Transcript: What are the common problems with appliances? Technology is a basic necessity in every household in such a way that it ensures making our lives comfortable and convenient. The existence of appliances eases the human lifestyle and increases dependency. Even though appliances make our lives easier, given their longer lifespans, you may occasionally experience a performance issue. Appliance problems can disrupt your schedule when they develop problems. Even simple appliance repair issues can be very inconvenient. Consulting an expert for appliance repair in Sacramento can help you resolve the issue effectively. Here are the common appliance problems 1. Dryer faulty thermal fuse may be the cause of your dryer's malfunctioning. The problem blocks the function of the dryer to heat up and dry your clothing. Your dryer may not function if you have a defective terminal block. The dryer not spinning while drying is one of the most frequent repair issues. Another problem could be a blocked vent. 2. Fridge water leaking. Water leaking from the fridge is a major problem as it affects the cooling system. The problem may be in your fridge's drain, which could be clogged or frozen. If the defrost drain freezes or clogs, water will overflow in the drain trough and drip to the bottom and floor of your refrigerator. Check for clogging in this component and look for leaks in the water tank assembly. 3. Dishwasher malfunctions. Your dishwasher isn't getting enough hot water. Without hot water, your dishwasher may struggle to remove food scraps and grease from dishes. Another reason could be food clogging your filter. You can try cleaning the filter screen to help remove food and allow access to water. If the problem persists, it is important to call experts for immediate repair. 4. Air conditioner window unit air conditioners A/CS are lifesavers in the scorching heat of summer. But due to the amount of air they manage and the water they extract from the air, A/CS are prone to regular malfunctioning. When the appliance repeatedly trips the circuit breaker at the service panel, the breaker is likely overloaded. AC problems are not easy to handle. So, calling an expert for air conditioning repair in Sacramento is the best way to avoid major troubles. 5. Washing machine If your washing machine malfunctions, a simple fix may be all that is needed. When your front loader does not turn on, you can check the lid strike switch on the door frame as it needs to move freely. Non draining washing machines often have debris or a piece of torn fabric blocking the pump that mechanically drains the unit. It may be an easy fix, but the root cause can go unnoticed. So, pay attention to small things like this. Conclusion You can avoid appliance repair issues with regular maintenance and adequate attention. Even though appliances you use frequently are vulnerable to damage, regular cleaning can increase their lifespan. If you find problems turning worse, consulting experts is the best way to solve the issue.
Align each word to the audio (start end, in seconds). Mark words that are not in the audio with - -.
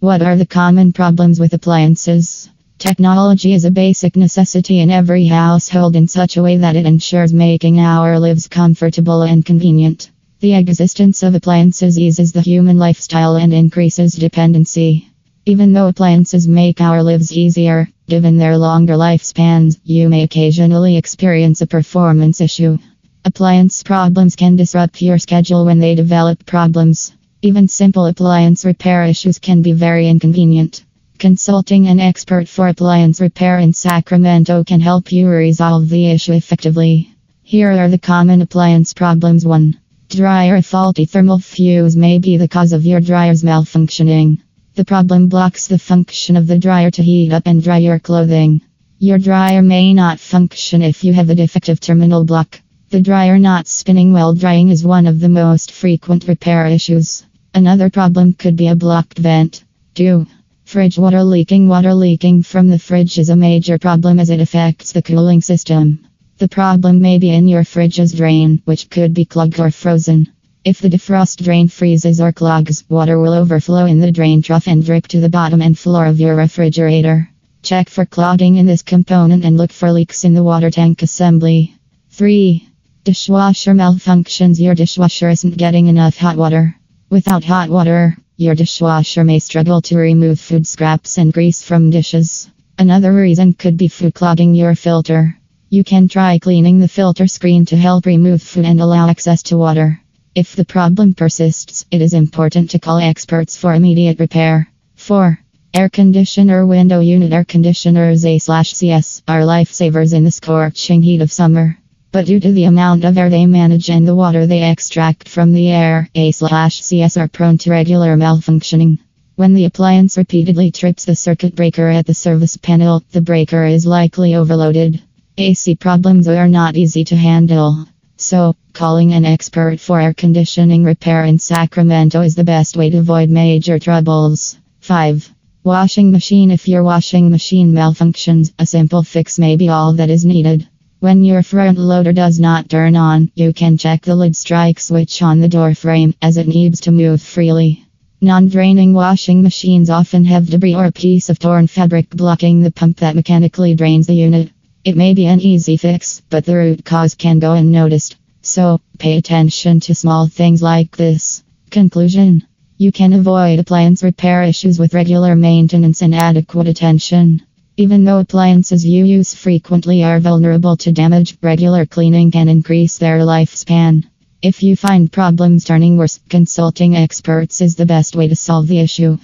What 0.00 0.22
are 0.22 0.36
the 0.36 0.46
common 0.46 0.92
problems 0.92 1.40
with 1.40 1.54
appliances? 1.54 2.48
Technology 2.78 3.52
is 3.52 3.64
a 3.64 3.72
basic 3.72 4.14
necessity 4.14 4.78
in 4.78 4.92
every 4.92 5.26
household 5.26 5.96
in 5.96 6.06
such 6.06 6.36
a 6.36 6.42
way 6.42 6.56
that 6.58 6.76
it 6.76 6.86
ensures 6.86 7.32
making 7.32 7.80
our 7.80 8.20
lives 8.20 8.46
comfortable 8.46 9.22
and 9.22 9.44
convenient. 9.44 10.12
The 10.38 10.54
existence 10.54 11.24
of 11.24 11.34
appliances 11.34 11.98
eases 11.98 12.30
the 12.30 12.42
human 12.42 12.78
lifestyle 12.78 13.34
and 13.34 13.52
increases 13.52 14.12
dependency. 14.12 15.10
Even 15.46 15.72
though 15.72 15.88
appliances 15.88 16.46
make 16.46 16.80
our 16.80 17.02
lives 17.02 17.32
easier, 17.32 17.88
given 18.06 18.38
their 18.38 18.56
longer 18.56 18.94
lifespans, 18.94 19.80
you 19.82 20.08
may 20.08 20.22
occasionally 20.22 20.96
experience 20.96 21.60
a 21.60 21.66
performance 21.66 22.40
issue. 22.40 22.78
Appliance 23.24 23.82
problems 23.82 24.36
can 24.36 24.54
disrupt 24.54 25.02
your 25.02 25.18
schedule 25.18 25.64
when 25.64 25.80
they 25.80 25.96
develop 25.96 26.46
problems. 26.46 27.17
Even 27.40 27.68
simple 27.68 28.06
appliance 28.06 28.64
repair 28.64 29.04
issues 29.04 29.38
can 29.38 29.62
be 29.62 29.70
very 29.70 30.08
inconvenient. 30.08 30.82
Consulting 31.20 31.86
an 31.86 32.00
expert 32.00 32.48
for 32.48 32.66
appliance 32.66 33.20
repair 33.20 33.60
in 33.60 33.72
Sacramento 33.72 34.64
can 34.64 34.80
help 34.80 35.12
you 35.12 35.28
resolve 35.28 35.88
the 35.88 36.10
issue 36.10 36.32
effectively. 36.32 37.14
Here 37.44 37.70
are 37.70 37.88
the 37.88 37.96
common 37.96 38.42
appliance 38.42 38.92
problems 38.92 39.46
1. 39.46 39.78
Dryer 40.08 40.60
faulty 40.62 41.04
thermal 41.04 41.38
fuse 41.38 41.94
may 41.94 42.18
be 42.18 42.38
the 42.38 42.48
cause 42.48 42.72
of 42.72 42.84
your 42.84 43.00
dryer's 43.00 43.44
malfunctioning. 43.44 44.38
The 44.74 44.84
problem 44.84 45.28
blocks 45.28 45.68
the 45.68 45.78
function 45.78 46.36
of 46.36 46.48
the 46.48 46.58
dryer 46.58 46.90
to 46.90 47.04
heat 47.04 47.32
up 47.32 47.46
and 47.46 47.62
dry 47.62 47.78
your 47.78 48.00
clothing. 48.00 48.62
Your 48.98 49.18
dryer 49.18 49.62
may 49.62 49.94
not 49.94 50.18
function 50.18 50.82
if 50.82 51.04
you 51.04 51.12
have 51.12 51.30
a 51.30 51.36
defective 51.36 51.78
terminal 51.78 52.24
block. 52.24 52.60
The 52.90 53.00
dryer 53.00 53.38
not 53.38 53.68
spinning 53.68 54.12
while 54.12 54.34
drying 54.34 54.70
is 54.70 54.84
one 54.84 55.06
of 55.06 55.20
the 55.20 55.28
most 55.28 55.70
frequent 55.70 56.26
repair 56.26 56.66
issues. 56.66 57.26
Another 57.58 57.90
problem 57.90 58.34
could 58.34 58.54
be 58.54 58.68
a 58.68 58.76
blocked 58.76 59.18
vent. 59.18 59.64
2. 59.94 60.24
Fridge 60.64 60.96
water 60.96 61.24
leaking. 61.24 61.66
Water 61.66 61.92
leaking 61.92 62.44
from 62.44 62.68
the 62.68 62.78
fridge 62.78 63.18
is 63.18 63.30
a 63.30 63.34
major 63.34 63.80
problem 63.80 64.20
as 64.20 64.30
it 64.30 64.38
affects 64.38 64.92
the 64.92 65.02
cooling 65.02 65.40
system. 65.40 66.06
The 66.36 66.46
problem 66.46 67.00
may 67.00 67.18
be 67.18 67.30
in 67.30 67.48
your 67.48 67.64
fridge's 67.64 68.12
drain, 68.12 68.62
which 68.64 68.88
could 68.90 69.12
be 69.12 69.24
clogged 69.24 69.58
or 69.58 69.72
frozen. 69.72 70.32
If 70.64 70.80
the 70.80 70.88
defrost 70.88 71.42
drain 71.42 71.66
freezes 71.66 72.20
or 72.20 72.30
clogs, 72.30 72.84
water 72.88 73.18
will 73.18 73.32
overflow 73.32 73.86
in 73.86 73.98
the 73.98 74.12
drain 74.12 74.40
trough 74.40 74.68
and 74.68 74.84
drip 74.84 75.08
to 75.08 75.18
the 75.18 75.28
bottom 75.28 75.60
and 75.60 75.76
floor 75.76 76.06
of 76.06 76.20
your 76.20 76.36
refrigerator. 76.36 77.28
Check 77.62 77.88
for 77.88 78.06
clogging 78.06 78.54
in 78.54 78.66
this 78.66 78.82
component 78.82 79.44
and 79.44 79.56
look 79.56 79.72
for 79.72 79.90
leaks 79.90 80.22
in 80.22 80.32
the 80.32 80.44
water 80.44 80.70
tank 80.70 81.02
assembly. 81.02 81.74
3. 82.10 82.68
Dishwasher 83.02 83.74
malfunctions. 83.74 84.60
Your 84.60 84.76
dishwasher 84.76 85.28
isn't 85.28 85.56
getting 85.56 85.88
enough 85.88 86.16
hot 86.16 86.36
water. 86.36 86.77
Without 87.10 87.42
hot 87.42 87.70
water, 87.70 88.14
your 88.36 88.54
dishwasher 88.54 89.24
may 89.24 89.38
struggle 89.38 89.80
to 89.80 89.96
remove 89.96 90.38
food 90.38 90.66
scraps 90.66 91.16
and 91.16 91.32
grease 91.32 91.62
from 91.62 91.88
dishes. 91.88 92.50
Another 92.78 93.14
reason 93.14 93.54
could 93.54 93.78
be 93.78 93.88
food 93.88 94.12
clogging 94.12 94.54
your 94.54 94.74
filter. 94.74 95.34
You 95.70 95.84
can 95.84 96.08
try 96.08 96.38
cleaning 96.38 96.80
the 96.80 96.86
filter 96.86 97.26
screen 97.26 97.64
to 97.66 97.78
help 97.78 98.04
remove 98.04 98.42
food 98.42 98.66
and 98.66 98.78
allow 98.78 99.08
access 99.08 99.42
to 99.44 99.56
water. 99.56 99.98
If 100.34 100.54
the 100.54 100.66
problem 100.66 101.14
persists, 101.14 101.86
it 101.90 102.02
is 102.02 102.12
important 102.12 102.70
to 102.70 102.78
call 102.78 102.98
experts 102.98 103.56
for 103.56 103.72
immediate 103.72 104.20
repair. 104.20 104.68
4. 104.96 105.38
Air 105.72 105.88
conditioner 105.88 106.66
window 106.66 107.00
unit 107.00 107.32
air 107.32 107.44
conditioners 107.46 108.26
A/CS 108.26 109.22
are 109.26 109.40
lifesavers 109.40 110.12
in 110.12 110.24
the 110.24 110.30
scorching 110.30 111.02
heat 111.02 111.22
of 111.22 111.32
summer. 111.32 111.78
But 112.10 112.24
due 112.24 112.40
to 112.40 112.52
the 112.52 112.64
amount 112.64 113.04
of 113.04 113.18
air 113.18 113.28
they 113.28 113.44
manage 113.44 113.90
and 113.90 114.08
the 114.08 114.14
water 114.14 114.46
they 114.46 114.62
extract 114.70 115.28
from 115.28 115.52
the 115.52 115.68
air, 115.68 116.08
A/CS 116.14 117.18
are 117.18 117.28
prone 117.28 117.58
to 117.58 117.70
regular 117.70 118.16
malfunctioning. 118.16 118.98
When 119.36 119.52
the 119.52 119.66
appliance 119.66 120.16
repeatedly 120.16 120.70
trips 120.70 121.04
the 121.04 121.14
circuit 121.14 121.54
breaker 121.54 121.86
at 121.88 122.06
the 122.06 122.14
service 122.14 122.56
panel, 122.56 123.02
the 123.12 123.20
breaker 123.20 123.66
is 123.66 123.84
likely 123.84 124.34
overloaded. 124.34 125.02
AC 125.36 125.74
problems 125.74 126.26
are 126.28 126.48
not 126.48 126.78
easy 126.78 127.04
to 127.04 127.14
handle. 127.14 127.86
So, 128.16 128.56
calling 128.72 129.12
an 129.12 129.26
expert 129.26 129.78
for 129.78 130.00
air 130.00 130.14
conditioning 130.14 130.84
repair 130.84 131.24
in 131.24 131.38
Sacramento 131.38 132.22
is 132.22 132.34
the 132.34 132.42
best 132.42 132.74
way 132.74 132.88
to 132.88 132.98
avoid 132.98 133.28
major 133.28 133.78
troubles. 133.78 134.56
5. 134.80 135.30
Washing 135.62 136.10
machine 136.10 136.50
If 136.50 136.68
your 136.68 136.82
washing 136.82 137.30
machine 137.30 137.74
malfunctions, 137.74 138.54
a 138.58 138.64
simple 138.64 139.02
fix 139.02 139.38
may 139.38 139.56
be 139.56 139.68
all 139.68 139.92
that 139.92 140.08
is 140.08 140.24
needed. 140.24 140.66
When 141.00 141.22
your 141.22 141.44
front 141.44 141.78
loader 141.78 142.12
does 142.12 142.40
not 142.40 142.68
turn 142.68 142.96
on, 142.96 143.30
you 143.36 143.52
can 143.52 143.78
check 143.78 144.02
the 144.02 144.16
lid 144.16 144.34
strike 144.34 144.80
switch 144.80 145.22
on 145.22 145.38
the 145.38 145.48
door 145.48 145.72
frame 145.76 146.12
as 146.20 146.36
it 146.36 146.48
needs 146.48 146.80
to 146.80 146.90
move 146.90 147.22
freely. 147.22 147.84
Non 148.20 148.48
draining 148.48 148.94
washing 148.94 149.40
machines 149.40 149.90
often 149.90 150.24
have 150.24 150.50
debris 150.50 150.74
or 150.74 150.86
a 150.86 150.90
piece 150.90 151.28
of 151.30 151.38
torn 151.38 151.68
fabric 151.68 152.10
blocking 152.10 152.62
the 152.62 152.72
pump 152.72 152.96
that 152.96 153.14
mechanically 153.14 153.76
drains 153.76 154.08
the 154.08 154.14
unit. 154.14 154.50
It 154.82 154.96
may 154.96 155.14
be 155.14 155.26
an 155.26 155.40
easy 155.40 155.76
fix, 155.76 156.20
but 156.30 156.44
the 156.44 156.56
root 156.56 156.84
cause 156.84 157.14
can 157.14 157.38
go 157.38 157.52
unnoticed. 157.52 158.16
So, 158.42 158.80
pay 158.98 159.18
attention 159.18 159.78
to 159.80 159.94
small 159.94 160.26
things 160.26 160.62
like 160.62 160.96
this. 160.96 161.44
Conclusion 161.70 162.44
You 162.76 162.90
can 162.90 163.12
avoid 163.12 163.60
appliance 163.60 164.02
repair 164.02 164.42
issues 164.42 164.80
with 164.80 164.94
regular 164.94 165.36
maintenance 165.36 166.02
and 166.02 166.12
adequate 166.12 166.66
attention. 166.66 167.42
Even 167.80 168.02
though 168.02 168.18
appliances 168.18 168.84
you 168.84 169.04
use 169.04 169.34
frequently 169.34 170.02
are 170.02 170.18
vulnerable 170.18 170.76
to 170.78 170.90
damage, 170.90 171.38
regular 171.40 171.86
cleaning 171.86 172.32
can 172.32 172.48
increase 172.48 172.98
their 172.98 173.20
lifespan. 173.20 174.02
If 174.42 174.64
you 174.64 174.74
find 174.74 175.12
problems 175.12 175.64
turning 175.64 175.96
worse, 175.96 176.18
consulting 176.28 176.96
experts 176.96 177.60
is 177.60 177.76
the 177.76 177.86
best 177.86 178.16
way 178.16 178.26
to 178.26 178.34
solve 178.34 178.66
the 178.66 178.80
issue. 178.80 179.16